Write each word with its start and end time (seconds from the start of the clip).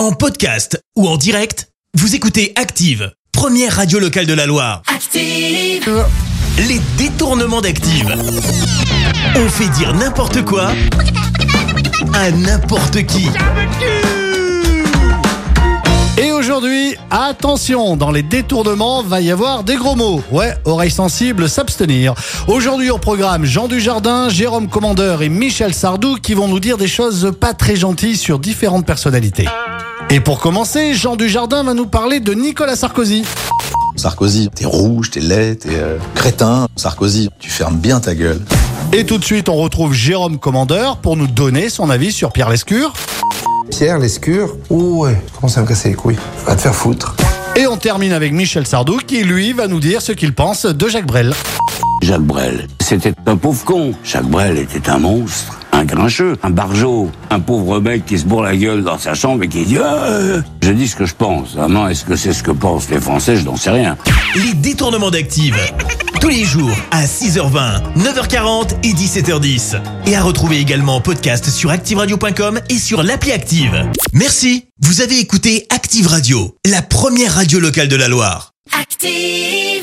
En 0.00 0.12
podcast 0.12 0.82
ou 0.96 1.06
en 1.06 1.18
direct, 1.18 1.68
vous 1.92 2.14
écoutez 2.14 2.54
Active, 2.56 3.12
première 3.32 3.76
radio 3.76 3.98
locale 3.98 4.24
de 4.24 4.32
la 4.32 4.46
Loire. 4.46 4.80
Active. 4.86 6.06
Les 6.56 6.80
détournements 6.96 7.60
d'Active. 7.60 8.16
On 9.36 9.48
fait 9.50 9.68
dire 9.68 9.92
n'importe 9.92 10.42
quoi 10.42 10.72
à 12.14 12.30
n'importe 12.30 13.04
qui. 13.04 13.28
Et 16.16 16.32
aujourd'hui, 16.32 16.96
attention, 17.10 17.98
dans 17.98 18.10
les 18.10 18.22
détournements, 18.22 19.02
va 19.02 19.20
y 19.20 19.30
avoir 19.30 19.64
des 19.64 19.76
gros 19.76 19.96
mots. 19.96 20.22
Ouais, 20.30 20.54
oreilles 20.64 20.90
sensibles, 20.90 21.46
s'abstenir. 21.46 22.14
Aujourd'hui 22.48 22.88
au 22.88 22.96
programme, 22.96 23.44
Jean 23.44 23.68
Dujardin, 23.68 24.30
Jérôme 24.30 24.70
Commandeur 24.70 25.20
et 25.20 25.28
Michel 25.28 25.74
Sardou 25.74 26.16
qui 26.16 26.32
vont 26.32 26.48
nous 26.48 26.60
dire 26.60 26.78
des 26.78 26.88
choses 26.88 27.32
pas 27.38 27.52
très 27.52 27.76
gentilles 27.76 28.16
sur 28.16 28.38
différentes 28.38 28.86
personnalités. 28.86 29.46
Et 30.08 30.20
pour 30.20 30.40
commencer, 30.40 30.94
Jean 30.94 31.16
Dujardin 31.16 31.62
va 31.62 31.74
nous 31.74 31.86
parler 31.86 32.20
de 32.20 32.32
Nicolas 32.32 32.76
Sarkozy. 32.76 33.24
Sarkozy, 33.96 34.48
t'es 34.54 34.64
rouge, 34.64 35.10
t'es 35.10 35.20
laid, 35.20 35.56
t'es 35.56 35.68
euh, 35.74 35.98
crétin. 36.14 36.66
Sarkozy, 36.76 37.28
tu 37.38 37.50
fermes 37.50 37.76
bien 37.76 38.00
ta 38.00 38.14
gueule. 38.14 38.40
Et 38.92 39.04
tout 39.04 39.18
de 39.18 39.24
suite, 39.24 39.48
on 39.48 39.56
retrouve 39.56 39.92
Jérôme 39.92 40.38
Commandeur 40.38 40.96
pour 40.96 41.16
nous 41.16 41.26
donner 41.26 41.68
son 41.68 41.90
avis 41.90 42.10
sur 42.10 42.32
Pierre 42.32 42.48
Lescure. 42.48 42.92
Pierre 43.70 43.98
Lescure, 43.98 44.56
ouh 44.70 45.04
ouais, 45.04 45.22
commence 45.36 45.58
à 45.58 45.62
me 45.62 45.66
casser 45.66 45.90
les 45.90 45.94
couilles. 45.94 46.18
Va 46.46 46.56
te 46.56 46.62
faire 46.62 46.74
foutre. 46.74 47.14
Et 47.54 47.66
on 47.66 47.76
termine 47.76 48.12
avec 48.12 48.32
Michel 48.32 48.66
Sardou 48.66 48.98
qui, 49.06 49.22
lui, 49.22 49.52
va 49.52 49.68
nous 49.68 49.80
dire 49.80 50.02
ce 50.02 50.12
qu'il 50.12 50.34
pense 50.34 50.64
de 50.66 50.88
Jacques 50.88 51.06
Brel. 51.06 51.34
Jacques 52.02 52.22
Brel, 52.22 52.66
c'était 52.80 53.12
un 53.26 53.36
pauvre 53.36 53.64
con. 53.64 53.92
Jacques 54.02 54.28
Brel 54.28 54.58
était 54.58 54.88
un 54.88 54.98
monstre, 54.98 55.59
un 55.80 55.84
grincheux, 55.84 56.36
un 56.42 56.50
barjot, 56.50 57.10
un 57.30 57.40
pauvre 57.40 57.80
mec 57.80 58.04
qui 58.04 58.18
se 58.18 58.26
bourre 58.26 58.42
la 58.42 58.54
gueule 58.54 58.84
dans 58.84 58.98
sa 58.98 59.14
chambre 59.14 59.44
et 59.44 59.48
qui 59.48 59.64
dit 59.64 59.78
Ah 59.78 60.42
Je 60.62 60.72
dis 60.72 60.86
ce 60.86 60.94
que 60.94 61.06
je 61.06 61.14
pense. 61.14 61.54
Vraiment, 61.54 61.88
est-ce 61.88 62.04
que 62.04 62.16
c'est 62.16 62.34
ce 62.34 62.42
que 62.42 62.50
pensent 62.50 62.90
les 62.90 63.00
Français? 63.00 63.36
Je 63.36 63.44
n'en 63.46 63.56
sais 63.56 63.70
rien. 63.70 63.96
Les 64.36 64.52
détournements 64.52 65.10
d'Active. 65.10 65.56
Tous 66.20 66.28
les 66.28 66.44
jours 66.44 66.76
à 66.90 67.06
6h20, 67.06 67.94
9h40 67.96 68.72
et 68.82 68.92
17h10. 68.92 69.80
Et 70.06 70.14
à 70.14 70.22
retrouver 70.22 70.58
également 70.58 70.96
en 70.96 71.00
podcast 71.00 71.48
sur 71.48 71.70
ActiveRadio.com 71.70 72.60
et 72.68 72.78
sur 72.78 73.02
l'appli 73.02 73.32
Active. 73.32 73.90
Merci. 74.12 74.66
Vous 74.82 75.00
avez 75.00 75.18
écouté 75.18 75.66
Active 75.70 76.06
Radio, 76.08 76.56
la 76.66 76.82
première 76.82 77.34
radio 77.34 77.58
locale 77.58 77.88
de 77.88 77.96
la 77.96 78.08
Loire. 78.08 78.52
Active. 78.78 79.79